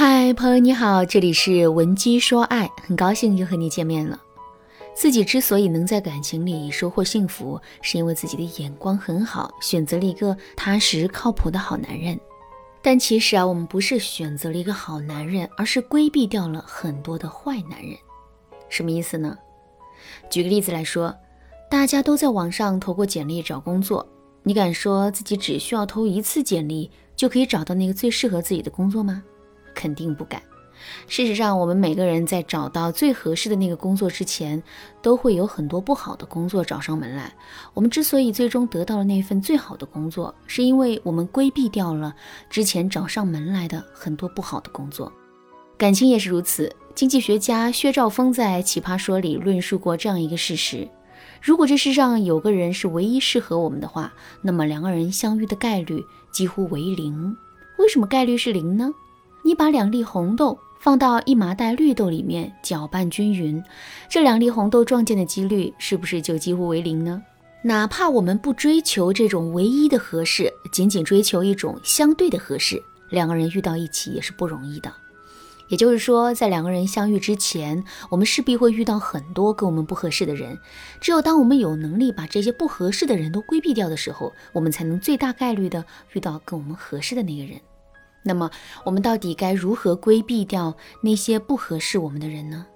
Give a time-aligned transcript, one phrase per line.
[0.00, 4.16] 嗨，朋友你好，这里是文姬说爱，很高兴又和你见面了。
[4.94, 12.16] 自己之所以能在感情里收获幸福，是因为自己的眼光很好，选择了一个踏实靠谱的好男人。
[12.80, 17.98] 但其实啊，我们不是选择了一个好男人，而是规避掉了很多的坏男人。
[18.68, 19.36] 什么意思呢？
[20.30, 21.12] 举个例子来说，
[21.68, 24.06] 大家都在网上投过简历找工作，
[24.44, 29.24] 你敢说自己只需要投一次简历就可以找到那个最适合自己的工作吗？
[29.78, 30.42] 肯定不敢。
[31.06, 34.60] 事实上，我们每个人在找到最合适的那个工作之前，
[35.00, 37.32] 都会有很多不好的工作找上门来。
[37.74, 42.14] 我们之所以最终得到了那份最好的工作，是因为我们规避掉了
[42.50, 45.12] 之前找上门来的很多不好的工作。
[45.76, 46.74] 感情也是如此。
[46.94, 50.88] 经济学家薛兆丰在《奇葩说》里论述过这样一个事实：
[51.40, 57.36] 如果这世上有个人是唯一适合我们的话，那么两个人相遇的概率几乎为零。
[57.78, 58.90] 为什么概率是零呢？
[59.48, 63.64] 你把两粒红豆放到一麻袋绿豆里面搅拌均匀，
[64.06, 67.22] 这两粒红豆撞见的几率是不是就几乎为零呢？
[67.62, 74.92] 哪怕我们不追求这种唯一的合适，仅仅追求一种相对的合适，两个人遇到一起也是不容易的。
[75.68, 80.58] 也就是说，在两个人相遇之前，我们势必会遇到很多跟我们不合适的人。
[81.00, 87.58] 只有当我们有能力把这些不合适的人都规避掉的时候，我们才能最大概率的遇到跟我们合适的那个人。
[88.22, 88.50] 那么，
[88.84, 92.66] 我们到底该如何规避掉那些不合适我们的人呢？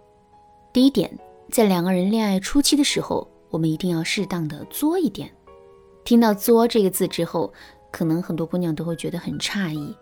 [0.72, 1.18] 第一点，
[1.50, 5.30] 在两个人恋爱初期的时候，我们一定要适当的作一点。
[6.04, 7.52] 听到“作”这个字之后，
[7.90, 9.94] 可能很多姑娘都会觉得很诧异。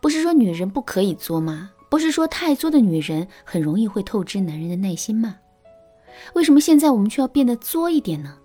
[0.00, 1.70] 不是说女人不可以作吗？
[1.90, 5.36] 不是说太作的女人很容易会透支男人的耐心吗？
[6.34, 8.36] 为什么现在我们却要变得作一点呢？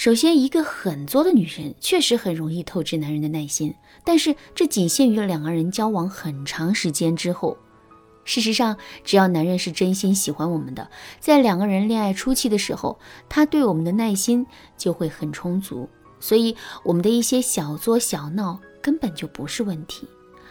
[0.00, 7.58] 首先，一个很作的女人确实很容易透支男人的耐心，但是这仅限于两个人交往很长时间之后。
[8.24, 10.88] 事实上，只要男人是真心喜欢我们的，
[11.20, 14.46] 在两个人恋爱初期的时候，他对我们的耐心
[14.78, 15.86] 就会很充足，
[16.18, 20.08] 所以我们的一些小作小闹根本就不是问题。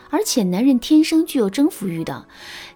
[0.10, 2.26] 而且男人天生具有征服欲的，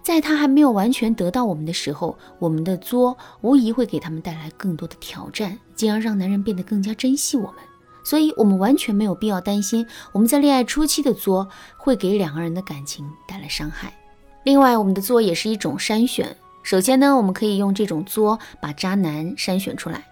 [0.02, 7.56] 在他还没有完全得到我们的时候，我们的作无疑会给他们带来更多的挑战，进而让男人变得更加珍惜我们。
[8.04, 13.92] 所以，我们完全没有必要担心我们在恋爱初期的作会给两个人的感情带来伤害。
[14.44, 16.36] 另外，我们的作也是一种筛选。
[16.62, 20.06] 首先呢，我们可以用这种作把渣男筛选出来，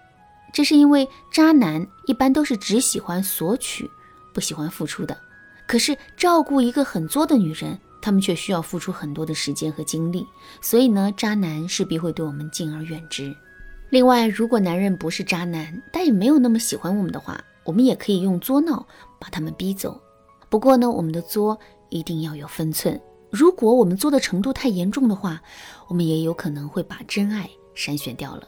[0.51, 3.89] 这是因为渣男一般都是只喜欢索取，
[4.33, 5.15] 不喜欢付出的。
[5.73, 10.23] 可是照顾一个很作的女人，他们却需要付出很多的时间和精力，
[10.61, 13.35] 所以呢，渣男势必会对我们敬而远之。
[13.89, 18.85] 另外，如果男人不是渣男，但也没有那么喜欢我们的话，我们也可以用作闹
[19.19, 19.99] 把他们逼走。
[20.47, 21.57] 不过呢，我们的作
[21.89, 23.01] 一定要有分寸。
[23.31, 25.41] 如果我们作的程度太严重的话，
[25.87, 28.47] 我们也有可能会把真爱筛选掉了。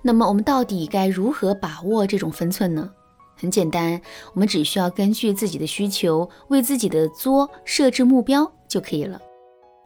[0.00, 2.90] 那么，我们到底该如何把握这种分寸呢？
[3.36, 4.00] 很简单，
[4.32, 9.20] 我们只需要根据自己的需求，为自己的作设置目标就可以了。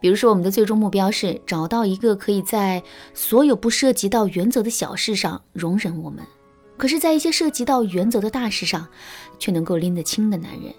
[0.01, 2.81] 比如说，我们的最终目标是找到一个可以在
[3.13, 6.25] 所有不涉及到原则的小事上容忍我们，
[6.77, 8.87] 可是，在一些涉及到原则的大事上
[9.37, 10.73] 却能够拎得清的男人。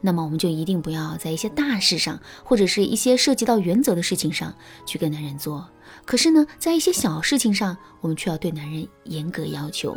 [0.00, 4.54] 那么，我们就一定不要在一些大事上，或者是一些涉及到原则的事情上
[4.86, 5.68] 去跟男人作。
[6.06, 9.94] 可是呢，在一些小事情上，我们却要对男人严格要求。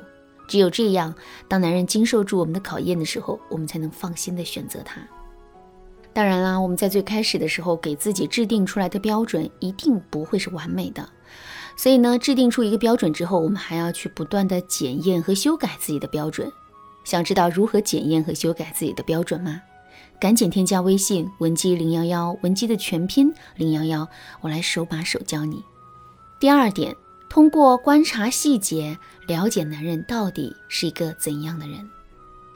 [0.47, 1.13] 只有这样，
[1.47, 5.01] 当男人经受住我们的考验的时候，我们才能放心的选择他。
[6.13, 11.09] 当然啦，我们在最开始的时候给自己制定出来的标准一定不会是完美的，
[11.75, 16.50] 所以呢，制定出一个标准之后，我们还要去不断的检验和修改自己的标准。
[17.03, 19.61] 想知道如何检验和修改自己的标准吗？
[20.19, 24.07] 赶紧添加微信文姬零幺幺，文姬的全拼零幺幺，
[24.39, 25.61] 我来手把手教你。
[26.39, 26.95] 第二点。
[27.30, 28.97] 通过观察细节，
[29.28, 31.90] 了解男人到底是一个怎样的人。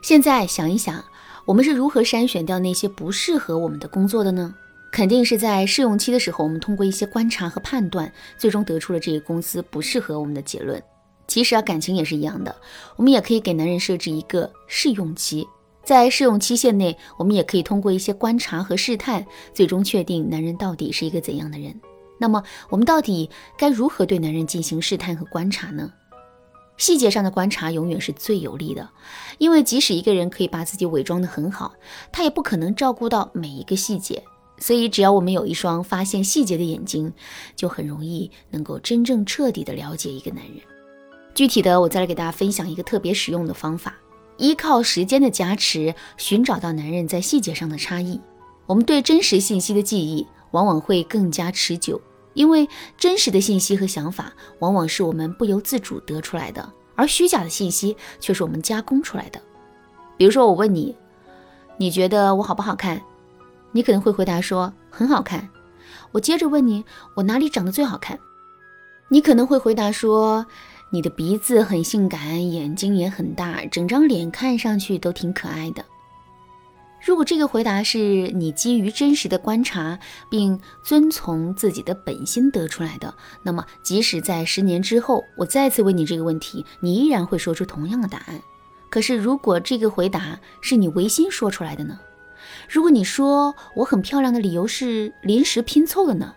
[0.02, 1.04] 现在想一想，
[1.46, 4.56] 我们是如何筛选掉那些不适合我们的工作的呢？
[4.92, 10.82] 肯定是在试用期的时候，我们通过一些观察和判断，最终得出了这个公司不适合我们的结论。
[11.28, 12.56] 其实啊，感情也是一样的，
[12.96, 15.46] 我们也可以给男人设置一个试用期，
[15.84, 21.80] 在试用期限内，我们也可以通过一些观察和试探，最终确定男人到底是一个怎样的人。
[22.22, 25.94] 那么，我们到底该如何对男人进行试探和观察呢？
[26.76, 28.90] 细节上的观察永远是最有利的，
[29.38, 31.74] 因为即使一个人可以把自己伪装得很好，
[32.12, 34.22] 他也不可能照顾到每一个细节。
[34.58, 37.14] 所以，只要我们有一双发现细节的眼睛，
[37.56, 40.56] 就很容易能够真正彻底的了解一个男人。
[41.34, 43.96] 具体的，我再来给大家分享一个特别实用的方法：
[44.38, 48.20] 依靠时间的加持，寻找到男人在细节上的差异。
[48.66, 50.28] 我们对真实信息的记忆。
[50.52, 52.02] 往往会更加持久，
[52.40, 59.42] 因为真实的信息和想法往往是我们不由自主得出来的，而虚假的信息却是我们加工出来的。
[60.16, 60.96] 比如说，我问你，
[61.76, 63.02] 你觉得我好不好看？
[63.74, 65.50] 你可能会回答说很好看。
[66.14, 68.18] 我接着问你，我哪里长得最好看？
[69.10, 70.46] 你可能会回答说，
[70.92, 75.84] 你的鼻子很性感，眼睛也很大，整张脸看上去都挺可爱的。
[77.06, 77.98] 如果这个回答是
[78.36, 79.98] 你基于真实的观察
[80.30, 88.42] 并遵从自己的本心得出来的，那么即使在十年之后，我再次问你这个问题，你依然会说出同样的答案。
[88.90, 92.00] 可是，如果这个回答是你违心说出来的呢？
[92.68, 96.34] 如果你说我很漂亮的理由是临时拼凑的呢？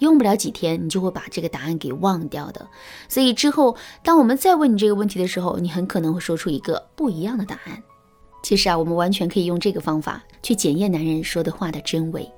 [0.00, 2.68] 用不了几天，你就会把这个答案给忘掉的。
[3.08, 7.82] 所以之后，当我们再问你这个问题的时候，你很可能会说出一个不一样的答案。
[8.44, 12.30] 其实啊，我们完全可以用这个方法去检验男人说的话的真伪。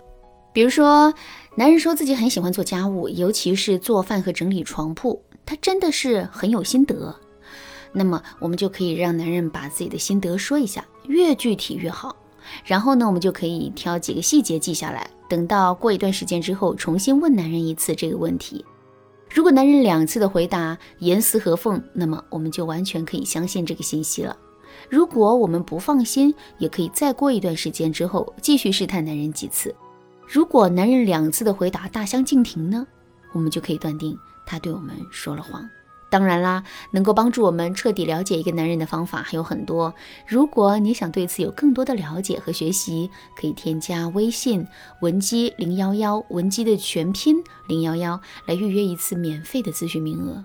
[0.52, 1.12] 比如说，
[1.56, 7.12] 男人说自己很喜欢做家务，尤其是做饭和整理床铺，他真的是很有心得。
[7.92, 12.14] 那么，我们就可以让男人把自己的心得说一下，越具体越好。
[12.64, 18.64] 然后呢，我们就可以挑几个细节记下来，等到过一段时间之后，重新问男人一次这个问题。
[19.28, 24.36] 如果男人两次的回答严丝合缝，那么我们就完全可以相信这个信息了。
[24.88, 29.74] 如果我们不放心，也可以再过一段时间之后继续试探男人几次。
[30.26, 32.86] 如果男人两次的回答大相径庭呢，
[33.32, 35.68] 我们就可以断定他对我们说了谎。
[36.08, 36.62] 当然啦，
[36.92, 39.92] 能够帮助我们彻底了解一个男人的方法还有很多。
[40.26, 44.64] 如果你想对此有更多的了解和学习，可以添加微信
[45.02, 47.36] 文姬零幺幺，文姬的全拼
[47.66, 50.44] 零幺幺，来预约一次免费的咨询名额。